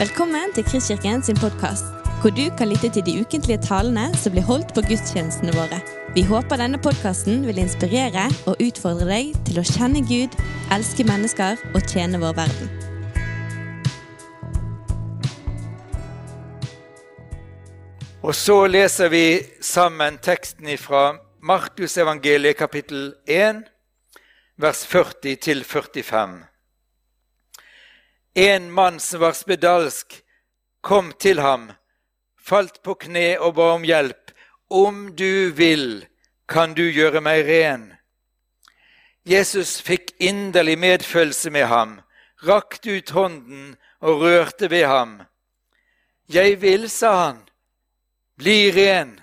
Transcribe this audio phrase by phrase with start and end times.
[0.00, 1.84] Velkommen til Kristkirken sin podkast,
[2.22, 5.76] hvor du kan lytte til de ukentlige talene som blir holdt på gudstjenestene våre.
[6.14, 10.32] Vi håper denne podkasten vil inspirere og utfordre deg til å kjenne Gud,
[10.72, 12.72] elske mennesker og tjene vår verden.
[18.24, 19.26] Og så leser vi
[19.60, 21.10] sammen teksten fra
[21.44, 23.66] Markusevangeliet kapittel 1,
[24.56, 26.49] vers 40 til 45.
[28.34, 30.22] En mann som var spedalsk,
[30.80, 31.72] kom til ham,
[32.38, 34.30] falt på kne og ba om hjelp.
[34.70, 36.06] Om du vil,
[36.46, 37.88] kan du gjøre meg ren.
[39.26, 41.98] Jesus fikk inderlig medfølelse med ham,
[42.46, 45.18] rakte ut hånden og rørte ved ham.
[46.30, 47.42] Jeg vil, sa han,
[48.38, 49.18] bli ren.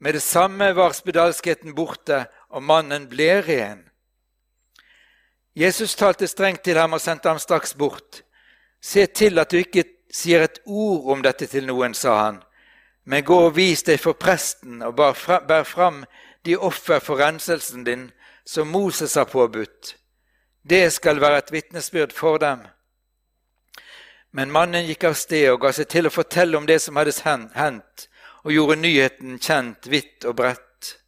[0.00, 3.84] Med det samme var spedalskheten borte, og mannen ble ren.
[5.56, 8.22] Jesus talte strengt til ham og sendte ham straks bort.
[8.82, 12.42] Se til at du ikke sier et ord om dette til noen, sa han,
[13.04, 16.04] men gå og vis deg for presten og bær fram
[16.44, 18.10] de offer for renselsen din
[18.44, 19.96] som Moses har påbudt.
[20.62, 22.66] Det skal være et vitnesbyrd for dem.
[24.32, 27.14] Men mannen gikk av sted og ga seg til å fortelle om det som hadde
[27.56, 28.08] hendt,
[28.44, 30.98] og gjorde nyheten kjent vidt og bredt.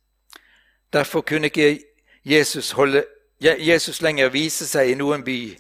[0.93, 1.83] Derfor kunne ikke
[2.25, 3.05] Jesus holde
[3.41, 5.57] Jesus lenger vise seg i noen by.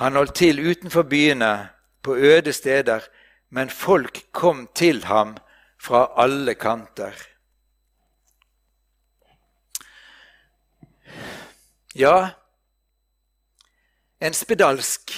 [0.00, 1.68] Han holdt til utenfor byene,
[2.04, 3.00] på øde steder,
[3.50, 5.36] men folk kom til ham
[5.80, 7.14] fra alle kanter.
[11.94, 12.28] Ja,
[14.20, 15.12] en spedalsk.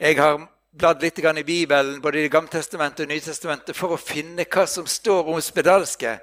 [0.00, 3.96] Jeg har bladd litt i Bibelen, både i Det gamle testamentet og Nytestamentet, for å
[3.96, 6.18] finne hva som står om spedalske.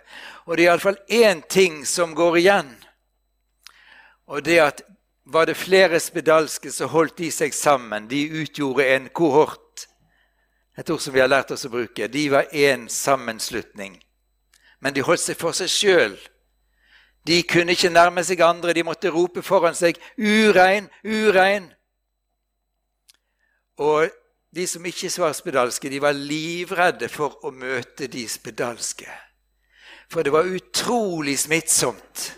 [0.45, 2.86] Og det er iallfall én ting som går igjen.
[4.27, 4.81] Og det at
[5.25, 8.07] var det flere spedalske, så holdt de seg sammen.
[8.07, 9.87] De utgjorde en kohort.
[10.77, 12.07] Et ord som vi har lært oss å bruke.
[12.07, 13.97] De var én sammenslutning.
[14.79, 16.15] Men de holdt seg for seg sjøl.
[17.27, 18.75] De kunne ikke nærme seg andre.
[18.75, 21.73] De måtte rope foran seg 'urein, urein'.
[23.77, 24.09] Og
[24.55, 29.09] de som ikke var spedalske, de var livredde for å møte de spedalske.
[30.09, 32.31] For det var utrolig smittsomt.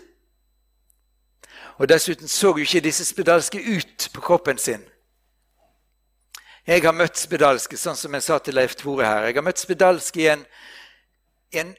[1.80, 4.82] Og dessuten så jo ikke disse spedalske ut på kroppen sin.
[6.66, 9.30] Jeg har møtt spedalske, sånn som jeg sa til Leif Tore her.
[9.30, 10.42] Jeg har møtt spedalske i en,
[11.56, 11.72] en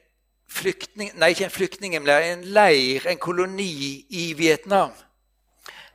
[0.50, 4.90] flyktning, nei, ikke en flyktningleir, en leir, en koloni i Vietnam.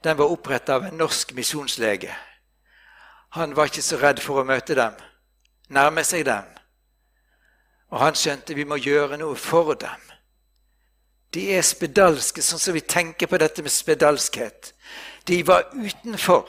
[0.07, 2.15] Den var opprettet av en norsk misjonslege.
[3.35, 4.95] Han var ikke så redd for å møte dem,
[5.67, 6.47] nærme seg dem.
[7.91, 9.99] Og han skjønte vi må gjøre noe for dem.
[11.33, 14.71] De er spedalske, sånn som vi tenker på dette med spedalskhet.
[15.27, 16.47] De var utenfor.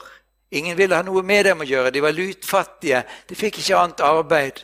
[0.55, 1.91] Ingen ville ha noe med dem å gjøre.
[1.93, 3.03] De var lutfattige.
[3.27, 4.63] De fikk ikke annet arbeid.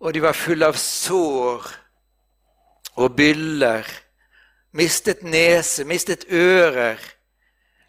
[0.00, 1.66] Og de var fulle av sår
[2.94, 3.88] og byller.
[4.78, 7.02] Mistet nese, mistet ører.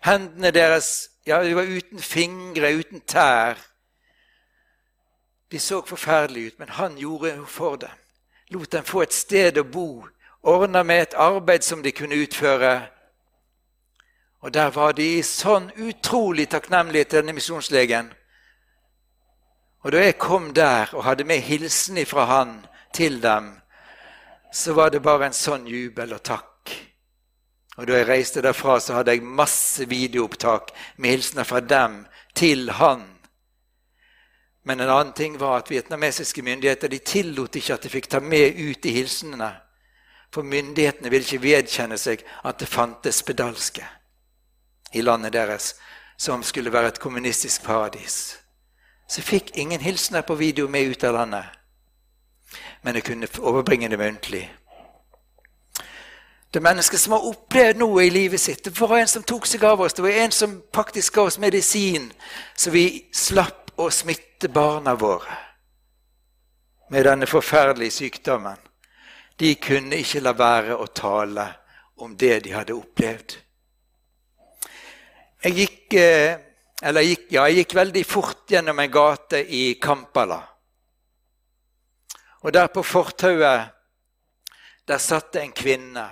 [0.06, 3.58] Hendene deres ja, de var uten fingre, uten tær.
[5.52, 8.04] De så forferdelige ut, men han gjorde noe for dem.
[8.54, 10.06] Lot dem få et sted å bo
[10.46, 12.88] ordna med et arbeid som de kunne utføre.
[14.46, 18.12] Og der var de i sånn utrolig takknemlighet til denne misjonslegen.
[19.86, 22.60] Og da jeg kom der og hadde med hilsen fra han
[22.94, 23.56] til dem,
[24.54, 26.72] så var det bare en sånn jubel og takk.
[27.76, 32.04] Og da jeg reiste derfra, så hadde jeg masse videoopptak med hilsener fra dem
[32.38, 33.04] til han.
[34.64, 38.22] Men en annen ting var at vietnamesiske myndigheter de tillot ikke at de fikk ta
[38.24, 39.52] med ut i hilsenene.
[40.36, 43.86] For myndighetene ville ikke vedkjenne seg at det fantes spedalske
[44.92, 45.70] i landet deres
[46.20, 48.36] som skulle være et kommunistisk paradis.
[49.08, 51.46] Så jeg fikk ingen hilsener på video med ut av landet.
[52.84, 54.44] Men jeg kunne overbringe det muntlig.
[56.52, 59.64] Det mennesket som har opplevd noe i livet sitt, det var en som tok seg
[59.64, 59.96] av oss.
[59.96, 62.12] Det var en som faktisk ga oss medisin,
[62.56, 65.40] så vi slapp å smitte barna våre
[66.92, 68.65] med denne forferdelige sykdommen
[69.40, 71.46] de kunne ikke la være å tale
[72.04, 73.38] om det de hadde opplevd.
[75.44, 76.38] Jeg gikk, eh,
[76.82, 80.42] gikk, ja, jeg gikk veldig fort gjennom en gate i Kampala.
[82.42, 83.72] Og der på fortauet
[84.88, 86.06] der satt det en kvinne,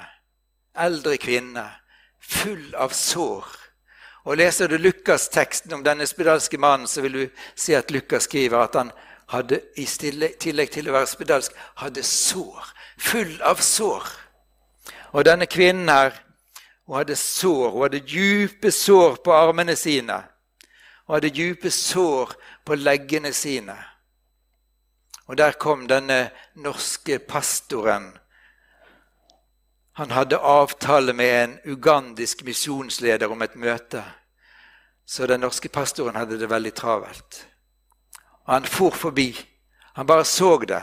[0.75, 1.65] eldre kvinne,
[2.19, 3.45] full av sår.
[4.25, 8.63] Og Leser du Lukas-teksten om denne spedalske mannen, så vil du se at Lukas skriver
[8.63, 8.91] at han
[9.29, 11.53] hadde, i tillegg til å være spedalsk,
[11.83, 14.07] hadde sår full av sår.
[15.13, 16.15] Og denne kvinnen her,
[16.87, 20.19] hun hadde sår, hun hadde dype sår på armene sine.
[21.05, 22.33] Hun hadde dype sår
[22.65, 23.75] på leggene sine.
[25.27, 28.11] Og der kom denne norske pastoren.
[29.93, 34.03] Han hadde avtale med en ugandisk misjonsleder om et møte.
[35.05, 37.43] Så den norske pastoren hadde det veldig travelt.
[38.47, 39.29] Og han for forbi.
[39.95, 40.81] Han bare så det.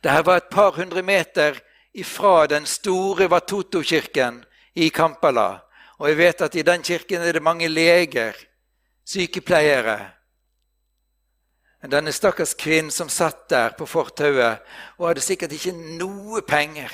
[0.00, 1.58] Dette var et par hundre meter
[1.92, 4.44] ifra den store Watoto-kirken
[4.74, 5.60] i Kampala.
[5.98, 8.36] Og jeg vet at i den kirken er det mange leger,
[9.04, 9.98] sykepleiere.
[11.82, 14.60] Men denne stakkars kvinnen som satt der på fortauet
[14.98, 16.92] og hadde sikkert ikke noe penger,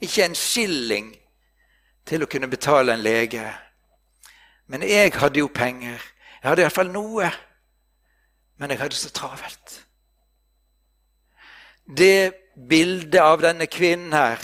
[0.00, 1.12] ikke en skilling,
[2.06, 3.44] til å kunne betale en lege.
[4.70, 6.00] Men jeg hadde jo penger.
[6.40, 7.28] Jeg hadde iallfall noe.
[8.58, 9.76] Men jeg hadde så travelt.
[11.96, 12.32] Det
[12.68, 14.42] bildet av denne kvinnen her,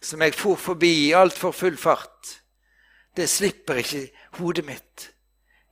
[0.00, 2.36] som jeg for forbi i altfor full fart,
[3.16, 4.06] det slipper ikke
[4.38, 5.10] hodet mitt.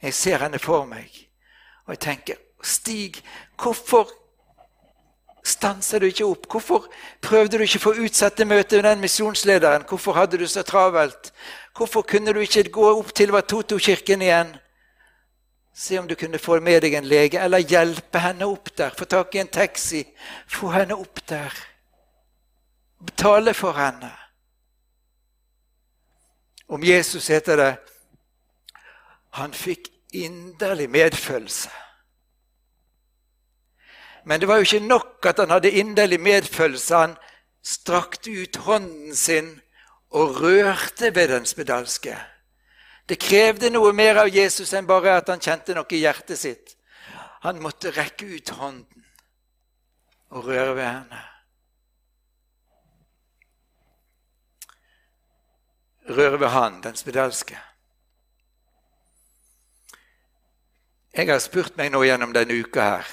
[0.02, 1.10] Jeg ser henne for meg,
[1.86, 3.20] og jeg tenker Stig,
[3.54, 4.10] hvorfor
[5.46, 6.46] stanser du ikke opp?
[6.50, 6.88] Hvorfor
[7.22, 9.86] prøvde du ikke å få utsette møtet med den misjonslederen?
[9.88, 11.30] Hvorfor hadde du så travelt?
[11.76, 14.50] Hvorfor kunne du ikke gå opp til Vatoto-kirken igjen?
[15.78, 18.90] Se om du kunne få med deg en lege, eller hjelpe henne opp der.
[18.98, 20.00] Få tak i en taxi,
[20.50, 21.54] få henne opp der.
[22.98, 24.10] Betale for henne.
[26.68, 27.70] Om Jesus heter det
[29.38, 31.70] han fikk inderlig medfølelse.
[34.24, 36.96] Men det var jo ikke nok at han hadde inderlig medfølelse.
[36.96, 37.14] Han
[37.62, 39.60] strakte ut hånden sin
[40.10, 42.16] og rørte ved den spedalske.
[43.08, 46.74] Det krevde noe mer av Jesus enn bare at han kjente noe i hjertet sitt.
[47.46, 49.04] Han måtte rekke ut hånden
[50.36, 51.22] og røre ved henne.
[56.08, 57.56] Røre ved han, den spedalske.
[61.16, 63.08] Jeg har spurt meg nå gjennom denne uka her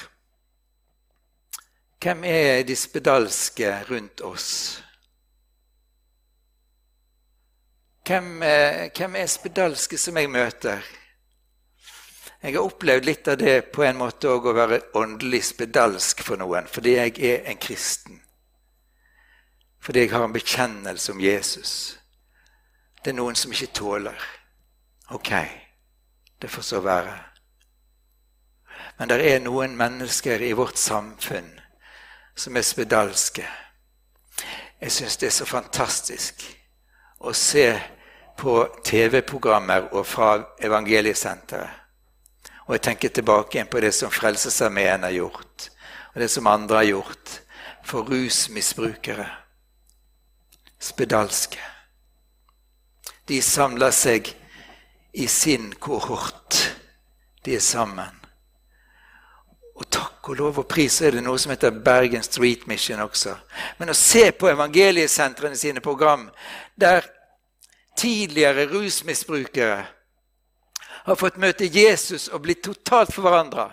[2.04, 4.85] Hvem er de spedalske rundt oss?
[8.06, 8.38] Hvem,
[8.98, 10.82] hvem er spedalske som jeg møter?
[12.44, 16.68] Jeg har opplevd litt av det på en måte å være åndelig spedalsk for noen,
[16.70, 18.20] fordi jeg er en kristen.
[19.82, 21.72] Fordi jeg har en bekjennelse om Jesus.
[23.02, 24.28] Det er noen som ikke tåler.
[25.18, 25.32] Ok,
[26.42, 27.16] det får så være.
[29.00, 31.50] Men det er noen mennesker i vårt samfunn
[32.38, 33.48] som er spedalske.
[34.82, 36.46] Jeg syns det er så fantastisk
[37.26, 37.68] å se
[38.38, 41.82] på TV-programmer og fra Evangeliesenteret.
[42.66, 45.70] Og jeg tenker tilbake igjen på det som Frelsesarmeen har gjort,
[46.14, 47.40] og det som andre har gjort
[47.86, 49.28] for rusmisbrukere.
[50.82, 51.62] Spedalske.
[53.30, 54.30] De samler seg
[55.14, 56.58] i sin kohort.
[57.46, 58.22] De er sammen.
[59.76, 63.36] Og takk og lov og pris er det noe som heter Bergen Street Mission også.
[63.78, 66.30] Men å se på evangeliesentrene sine program,
[66.80, 67.06] der
[67.96, 69.86] tidligere rusmisbrukere
[71.06, 73.70] har fått møte Jesus og blitt totalt forandra.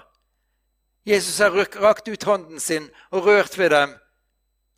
[1.08, 3.94] Jesus har rakt ut hånden sin og rørt ved dem,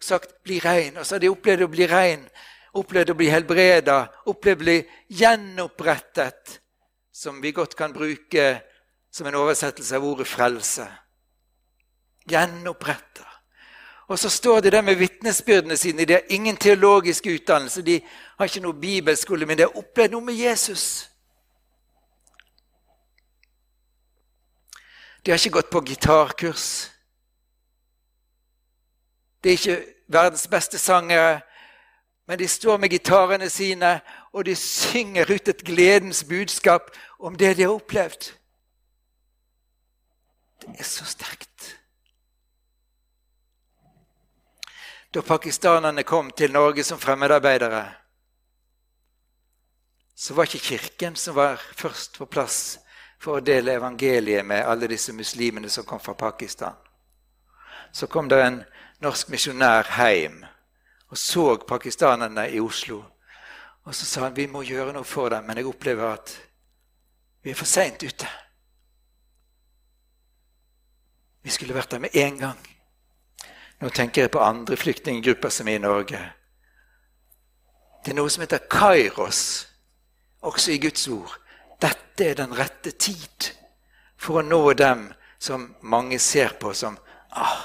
[0.01, 0.99] sagt 'bli rein'.
[0.99, 2.29] Og så har de opplevd å bli rein,
[2.75, 6.61] opplevd å bli helbreda, opplevd å bli gjenopprettet,
[7.13, 8.63] som vi godt kan bruke
[9.11, 10.87] som en oversettelse av ordet frelse.
[12.31, 13.24] Gjenoppretta.
[14.07, 16.05] Og så står de der med vitnesbyrdene sine.
[16.05, 18.01] De har ingen teologisk utdannelse, de
[18.39, 21.11] har ikke noe bibelskole, men de har opplevd noe med Jesus.
[25.25, 26.91] De har ikke gått på gitarkurs.
[29.45, 31.41] De er ikke verdens beste sangere,
[32.27, 34.01] men de står med gitarene sine,
[34.33, 38.33] og de synger ut et gledens budskap om det de har opplevd.
[40.61, 41.84] Det er så sterkt.
[45.15, 47.85] Da pakistanerne kom til Norge som fremmedarbeidere,
[50.15, 52.79] så var ikke Kirken som var først på plass
[53.23, 56.75] for å dele evangeliet med alle disse muslimene som kom fra Pakistan.
[57.93, 58.59] Så kom det en
[59.07, 60.43] norsk misjonær hjem
[61.15, 63.05] og så pakistanerne i Oslo.
[63.85, 66.35] Og så sa han vi må gjøre noe for dem, men jeg opplever at
[67.45, 68.27] vi er for seint ute.
[71.45, 72.74] Vi skulle vært der med en gang.
[73.85, 76.19] Nå tenker jeg på andre flyktninggrupper som er i Norge.
[78.01, 79.41] Det er noe som heter kairos,
[80.41, 81.35] også i Guds ord.
[81.85, 83.51] Dette er den rette tid
[84.17, 86.97] for å nå dem som mange ser på som
[87.37, 87.61] ah.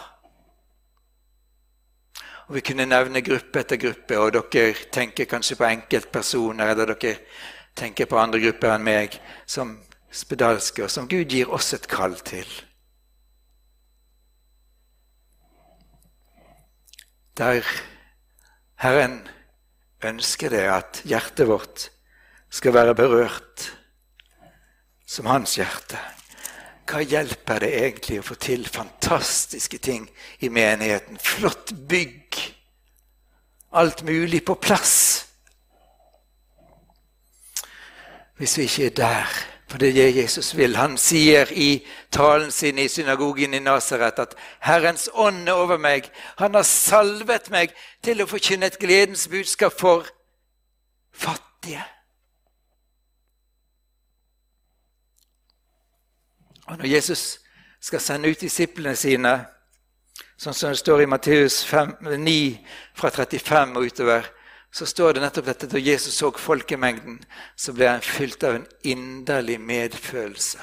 [2.49, 7.15] Og Vi kunne nevne gruppe etter gruppe, og dere tenker kanskje på enkeltpersoner, eller dere
[7.79, 9.77] tenker på andre grupper enn meg, som
[10.11, 12.49] spedalske, og som Gud gir oss et kall til.
[17.39, 17.63] Der
[18.75, 19.21] Herren
[20.03, 21.85] ønsker det at hjertet vårt
[22.51, 23.63] skal være berørt
[25.07, 25.99] som hans hjerte.
[26.89, 30.09] Hva hjelper det egentlig å få til fantastiske ting
[30.43, 31.15] i menigheten?
[31.15, 32.41] Flott bygg.
[33.71, 34.97] Alt mulig på plass.
[38.35, 39.39] Hvis vi ikke er der
[39.69, 40.75] for det er det Jesus vil.
[40.75, 46.09] Han sier i talen sin i synagogen i Nasaret at 'Herrens ånd er over meg'.
[46.37, 47.73] Han har salvet meg
[48.03, 50.05] til å forkynne et gledens budskap for
[51.13, 51.83] fattige.
[56.65, 57.39] Og når Jesus
[57.81, 59.45] skal sende ut disiplene sine,
[60.37, 61.65] sånn som det står i Matteus
[62.01, 62.59] 9
[62.95, 64.38] fra 35 og utover,
[64.71, 67.17] så står det nettopp dette da Jesus så folkemengden,
[67.55, 70.61] så ble han fylt av en inderlig medfølelse.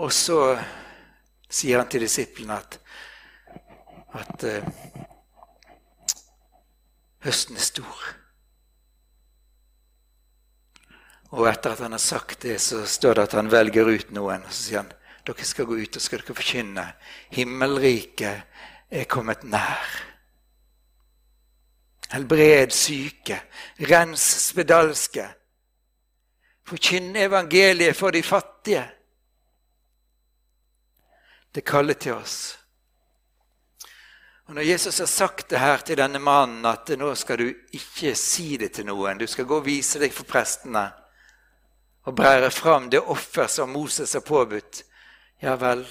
[0.00, 0.40] Og så
[1.50, 2.78] sier han til disiplene at,
[4.16, 4.70] at uh,
[7.26, 8.06] høsten er stor.
[11.30, 14.42] Og etter at han har sagt det, så står det at han velger ut noen.
[14.46, 14.90] Og så sier han
[15.28, 16.86] dere skal gå ut og skal dere forkynne.
[17.36, 18.48] Himmelriket
[18.90, 19.90] er kommet nær.
[22.10, 23.42] Helbred syke,
[23.86, 25.28] rens spedalske.
[26.66, 28.82] Forkynn evangeliet for de fattige.
[31.54, 32.56] Det kaller til oss.
[34.50, 38.16] Og Når Jesus har sagt det her til denne mannen, at nå skal du ikke
[38.18, 40.88] si det til noen, du skal gå og vise deg for prestene
[42.08, 44.82] og bære fram det offer som Moses har påbudt,
[45.42, 45.84] ja vel,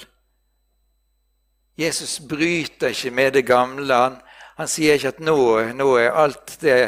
[1.80, 3.94] Jesus bryter ikke med det gamle.
[3.94, 4.18] Han,
[4.58, 5.38] han sier ikke at nå,
[5.80, 6.82] nå, er alt det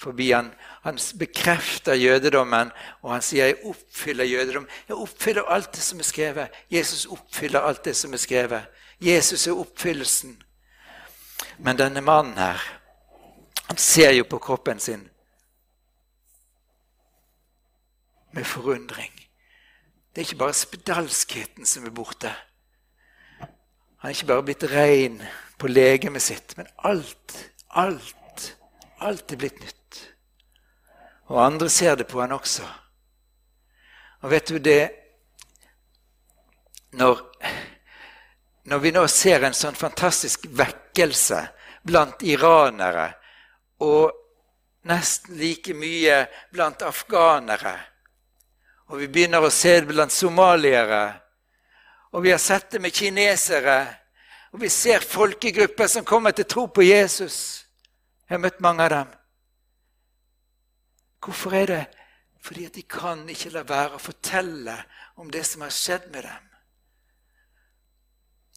[0.00, 0.30] forbi.
[0.36, 0.50] Han,
[0.84, 2.72] han bekrefter jødedommen,
[3.02, 4.68] og han sier 'jeg oppfyller jødedom'.
[4.88, 6.48] Jeg oppfyller alt det som er skrevet.
[6.70, 8.62] Jesus oppfyller alt det som er skrevet.
[9.00, 10.42] Jesus er oppfyllelsen.
[11.58, 12.60] Men denne mannen her,
[13.68, 15.08] han ser jo på kroppen sin
[18.32, 19.12] med forundring.
[20.10, 22.34] Det er ikke bare spedalskheten som er borte.
[24.00, 25.18] Han er ikke bare blitt rein
[25.60, 27.34] på legemet sitt, men alt,
[27.68, 28.46] alt,
[29.04, 29.98] alt er blitt nytt.
[31.28, 32.64] Og andre ser det på han også.
[34.24, 34.80] Og vet du det
[36.96, 37.20] når,
[38.72, 41.44] når vi nå ser en sånn fantastisk vekkelse
[41.86, 43.10] blant iranere,
[43.84, 44.16] og
[44.88, 47.76] nesten like mye blant afghanere,
[48.90, 51.04] og vi begynner å se det blant somaliere
[52.12, 53.86] og vi har sett det med kinesere.
[54.50, 57.66] Og vi ser folkegrupper som kommer til tro på Jesus.
[58.26, 59.16] Jeg har møtt mange av dem.
[61.20, 61.84] Hvorfor er det?
[62.42, 64.74] Fordi at de kan ikke la være å fortelle
[65.20, 66.46] om det som har skjedd med dem.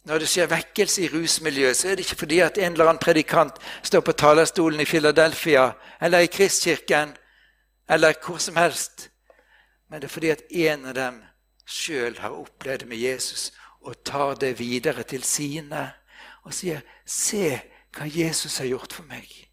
[0.04, 3.00] Når det skjer vekkelse i rusmiljøet, så er det ikke fordi at en eller annen
[3.00, 5.70] predikant står på talerstolen i Philadelphia
[6.00, 7.14] eller i Kristkirken
[7.88, 9.08] eller hvor som helst,
[9.88, 11.22] men det er fordi at en av dem
[11.64, 13.52] sjøl har opplevd med Jesus,
[13.84, 15.92] og tar det videre til sine
[16.44, 17.60] og sier 'Se
[17.96, 19.46] hva Jesus har gjort for meg'.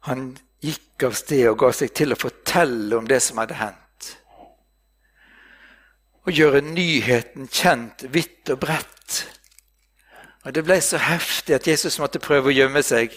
[0.00, 4.18] Han gikk av sted og ga seg til å fortelle om det som hadde hendt.
[6.26, 9.26] Og gjøre nyheten kjent vidt og bredt.
[10.44, 13.12] Og Det ble så heftig at Jesus måtte prøve å gjemme seg,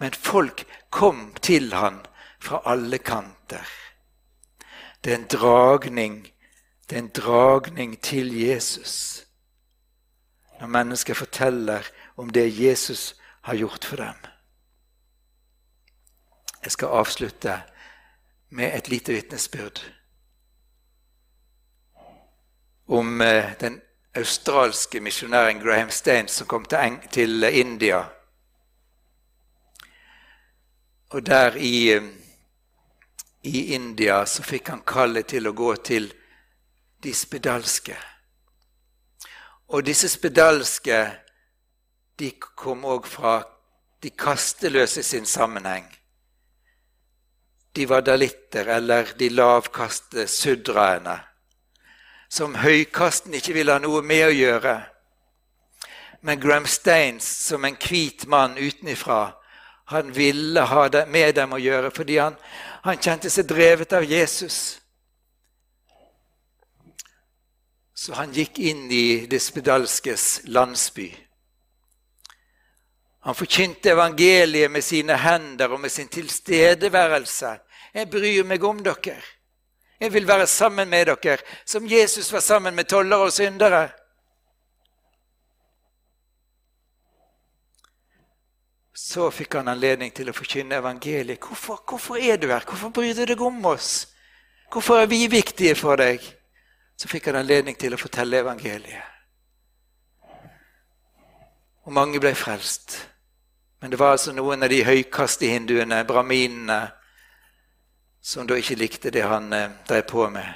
[0.00, 2.00] men folk kom til han
[2.42, 3.68] fra alle kanter.
[5.04, 6.32] Det er en dragning,
[6.90, 9.26] det er en dragning til Jesus.
[10.60, 11.82] Når mennesker forteller
[12.16, 14.14] om det Jesus har gjort for dem.
[16.64, 17.62] Jeg skal avslutte
[18.48, 19.82] med et lite vitnesbyrd
[22.86, 23.80] om eh, den
[24.14, 26.64] australske misjonæren Graham Staines som kom
[27.10, 28.04] til India.
[31.10, 32.21] Og der i eh,
[33.42, 36.08] i India så fikk han kallet til å gå til
[37.02, 37.96] de spedalske.
[39.72, 40.98] Og disse spedalske
[42.18, 43.40] de kom òg fra
[44.02, 45.86] de kasteløse sin sammenheng.
[47.72, 51.16] De var dalitter, eller de lavkaste sudraene,
[52.28, 54.74] som høykasten ikke ville ha noe med å gjøre.
[56.22, 59.32] Men Gram Staines, som en hvit mann utenifra,
[59.92, 62.36] han ville ha det med dem å gjøre fordi han,
[62.82, 64.78] han kjente seg drevet av Jesus.
[67.94, 71.12] Så han gikk inn i det spedalskes landsby.
[73.22, 77.52] Han forkynte evangeliet med sine hender og med sin tilstedeværelse.
[77.94, 79.20] Jeg bryr meg om dere.
[80.02, 83.92] Jeg vil være sammen med dere, som Jesus var sammen med tollere og syndere.
[89.02, 91.42] Så fikk han anledning til å forkynne evangeliet.
[91.42, 92.62] Hvorfor, hvorfor er du her?
[92.62, 94.06] Hvorfor bryr du deg om oss?
[94.70, 96.22] Hvorfor er vi viktige for deg?
[96.94, 99.08] Så fikk han anledning til å fortelle evangeliet.
[101.82, 102.94] Og mange ble frelst.
[103.82, 106.80] Men det var altså noen av de høykasthinduene, braminene,
[108.22, 110.46] som da ikke likte det han eh, drev på med.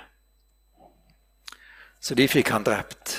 [1.98, 3.16] Så de fikk han drept.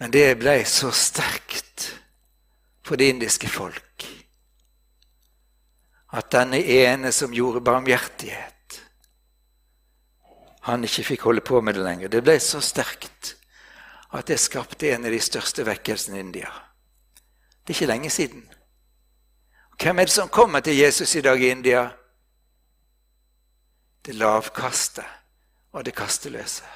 [0.00, 1.69] Men det ble så sterkt
[2.90, 4.06] for det indiske folk
[6.10, 8.78] at denne ene som gjorde barmhjertighet,
[10.66, 12.10] han ikke fikk holde på med det lenger.
[12.10, 13.36] Det ble så sterkt
[14.10, 16.50] at det skapte en av de største vekkelsene i India.
[17.62, 18.42] Det er ikke lenge siden.
[19.78, 21.84] Hvem er det som kommer til Jesus i dag i India?
[24.02, 25.06] Det lavkaste
[25.72, 26.66] og det kasteløse.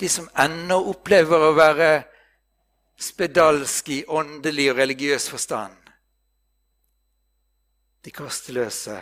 [0.00, 1.92] De som ennå opplever å være
[2.98, 5.76] spedalske i åndelig og religiøs forstand.
[8.04, 8.96] De kasteløse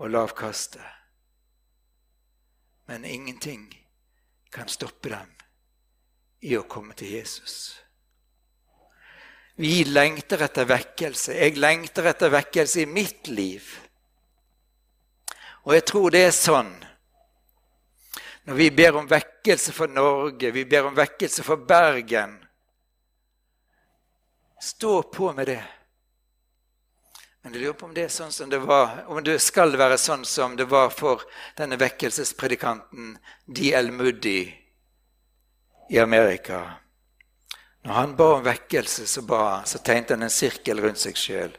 [0.00, 0.80] og lavkaste.
[2.88, 3.68] Men ingenting
[4.52, 5.30] kan stoppe dem
[6.40, 7.76] i å komme til Jesus.
[9.60, 11.34] Vi lengter etter vekkelse.
[11.36, 13.66] Jeg lengter etter vekkelse i mitt liv.
[15.68, 16.72] Og jeg tror det er sånn
[18.48, 22.32] når vi ber om vekkelse for Norge, vi ber om vekkelse for Bergen.
[24.60, 25.62] Stå på med det.
[27.42, 29.96] Men jeg lurer på om det er sånn som det var, om det skal være
[29.98, 31.22] sånn som det var for
[31.56, 33.14] denne vekkelsespredikanten
[33.48, 33.88] D.L.
[33.96, 34.42] Moody
[35.88, 36.60] i Amerika.
[37.82, 41.56] Når han ba om vekkelse, så, ba, så tegnte han en sirkel rundt seg sjøl.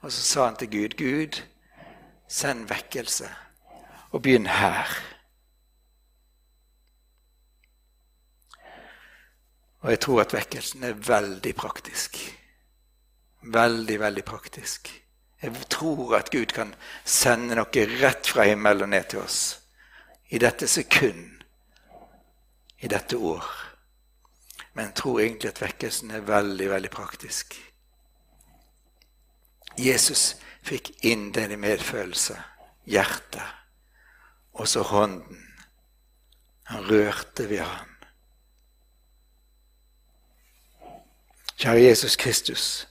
[0.00, 1.42] Og så sa han til Gud, 'Gud,
[2.28, 3.28] send vekkelse,
[4.10, 4.96] og begynn her.'
[9.80, 12.16] Og jeg tror at vekkelsen er veldig praktisk.
[13.42, 14.90] Veldig, veldig praktisk.
[15.42, 16.74] Jeg tror at Gud kan
[17.04, 19.60] sende noe rett fra himmelen og ned til oss.
[20.28, 21.44] I dette sekund.
[22.78, 23.46] I dette år.
[24.74, 27.54] Men jeg tror egentlig at vekkelsen er veldig, veldig praktisk.
[29.78, 32.34] Jesus fikk inderlig medfølelse,
[32.86, 33.54] hjertet,
[34.52, 35.44] og så hånden.
[36.68, 37.94] Han rørte ved ham.
[41.58, 42.88] Kjære Jesus Kristus.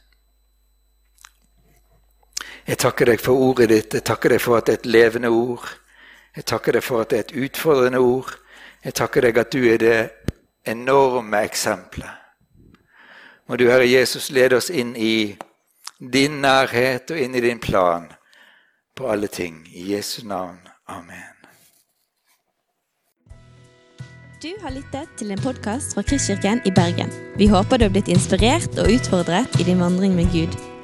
[2.68, 3.94] Jeg takker deg for ordet ditt.
[3.96, 5.68] Jeg takker deg for at det er et levende ord.
[6.36, 8.34] Jeg takker deg for at det er et utfordrende ord.
[8.84, 9.98] Jeg takker deg at du er det
[10.68, 12.12] enorme eksempelet.
[13.48, 15.38] Må du, Herre Jesus, lede oss inn i
[16.00, 18.12] din nærhet og inn i din plan
[18.96, 19.64] på alle ting.
[19.72, 20.60] I Jesu navn.
[20.88, 21.34] Amen.
[24.44, 27.10] Du har lyttet til en podkast fra Kristkirken i Bergen.
[27.40, 30.77] Vi håper du har blitt inspirert og utfordret i din vandring med Gud.